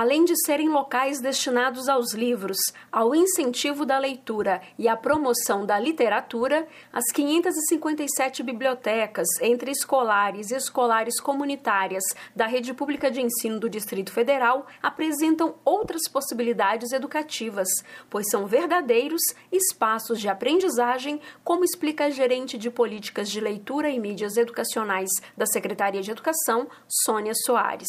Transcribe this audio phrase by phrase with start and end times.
[0.00, 2.56] Além de serem locais destinados aos livros,
[2.92, 10.54] ao incentivo da leitura e à promoção da literatura, as 557 bibliotecas, entre escolares e
[10.54, 17.66] escolares comunitárias da Rede Pública de Ensino do Distrito Federal, apresentam outras possibilidades educativas,
[18.08, 23.98] pois são verdadeiros espaços de aprendizagem, como explica a gerente de políticas de leitura e
[23.98, 27.88] mídias educacionais da Secretaria de Educação, Sônia Soares.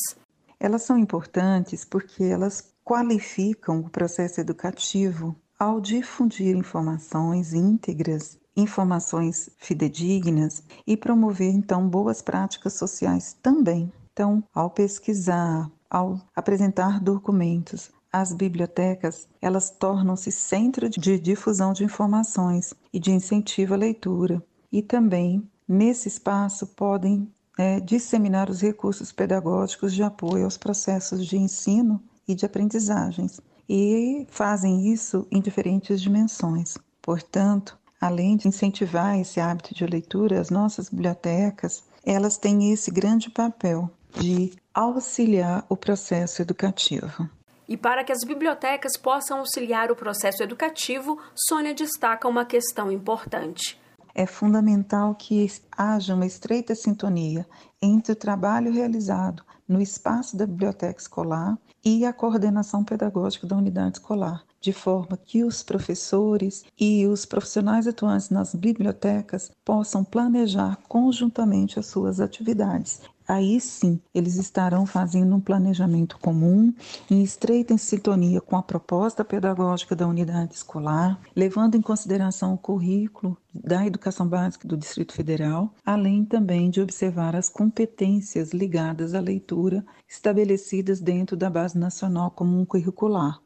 [0.59, 10.63] Elas são importantes porque elas qualificam o processo educativo ao difundir informações íntegras, informações fidedignas
[10.85, 13.91] e promover então boas práticas sociais também.
[14.11, 22.73] Então, ao pesquisar, ao apresentar documentos, as bibliotecas, elas tornam-se centro de difusão de informações
[22.91, 24.43] e de incentivo à leitura.
[24.71, 31.35] E também, nesse espaço, podem é, disseminar os recursos pedagógicos de apoio aos processos de
[31.35, 36.77] ensino e de aprendizagens, e fazem isso em diferentes dimensões.
[37.01, 43.29] Portanto, além de incentivar esse hábito de leitura, as nossas bibliotecas, elas têm esse grande
[43.29, 47.29] papel de auxiliar o processo educativo.
[47.67, 53.77] E para que as bibliotecas possam auxiliar o processo educativo, Sônia destaca uma questão importante
[54.13, 57.45] é fundamental que haja uma estreita sintonia
[57.81, 63.97] entre o trabalho realizado no espaço da biblioteca escolar e a coordenação pedagógica da unidade
[63.97, 71.79] escolar, de forma que os professores e os profissionais atuantes nas bibliotecas possam planejar conjuntamente
[71.79, 76.73] as suas atividades aí sim eles estarão fazendo um planejamento comum,
[77.09, 83.37] em estreita sintonia com a proposta pedagógica da unidade escolar, levando em consideração o currículo
[83.53, 89.85] da educação básica do Distrito Federal, além também de observar as competências ligadas à leitura
[90.07, 93.39] estabelecidas dentro da Base Nacional Comum Curricular.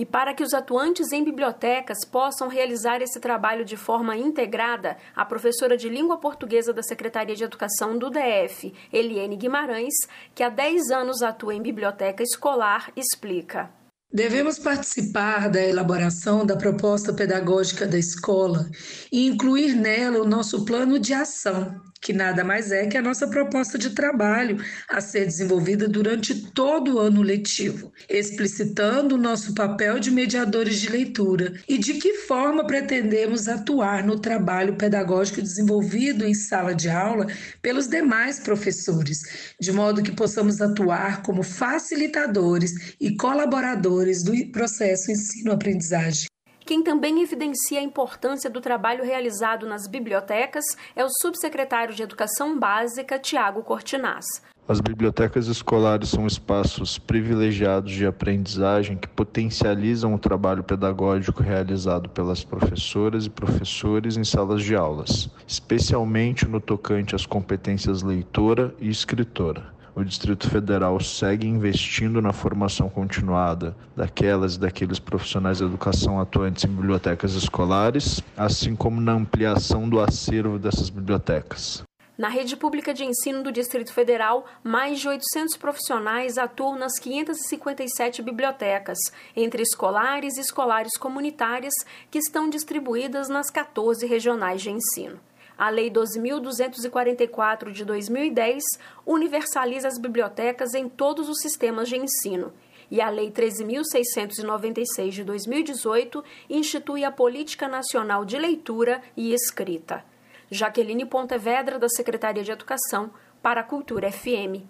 [0.00, 5.26] E para que os atuantes em bibliotecas possam realizar esse trabalho de forma integrada, a
[5.26, 9.92] professora de língua portuguesa da Secretaria de Educação do DF, Eliane Guimarães,
[10.34, 13.68] que há 10 anos atua em biblioteca escolar, explica.
[14.10, 18.70] Devemos participar da elaboração da proposta pedagógica da escola
[19.12, 23.28] e incluir nela o nosso plano de ação, que nada mais é que a nossa
[23.28, 24.56] proposta de trabalho
[24.88, 30.88] a ser desenvolvida durante todo o ano letivo, explicitando o nosso papel de mediadores de
[30.88, 37.26] leitura e de que forma pretendemos atuar no trabalho pedagógico desenvolvido em sala de aula
[37.60, 46.30] pelos demais professores, de modo que possamos atuar como facilitadores e colaboradores do processo ensino-aprendizagem.
[46.70, 50.64] Quem também evidencia a importância do trabalho realizado nas bibliotecas
[50.94, 54.24] é o subsecretário de Educação Básica, Tiago Cortinaz.
[54.68, 62.44] As bibliotecas escolares são espaços privilegiados de aprendizagem que potencializam o trabalho pedagógico realizado pelas
[62.44, 69.79] professoras e professores em salas de aulas, especialmente no tocante às competências leitora e escritora
[69.94, 76.64] o Distrito Federal segue investindo na formação continuada daquelas e daqueles profissionais de educação atuantes
[76.64, 81.82] em bibliotecas escolares, assim como na ampliação do acervo dessas bibliotecas.
[82.20, 88.20] Na rede pública de ensino do Distrito Federal, mais de 800 profissionais atuam nas 557
[88.20, 88.98] bibliotecas,
[89.34, 91.72] entre escolares e escolares comunitárias,
[92.10, 95.18] que estão distribuídas nas 14 regionais de ensino.
[95.60, 98.64] A Lei 12.244 de 2010
[99.04, 102.50] universaliza as bibliotecas em todos os sistemas de ensino.
[102.90, 110.02] E a Lei 13.696 de 2018 institui a Política Nacional de Leitura e Escrita.
[110.50, 113.10] Jaqueline Pontevedra, da Secretaria de Educação,
[113.42, 114.64] para a Cultura FM.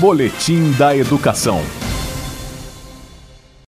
[0.00, 1.58] Boletim da Educação.